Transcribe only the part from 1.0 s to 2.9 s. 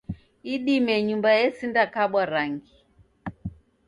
nyumba esinda kabwa rangi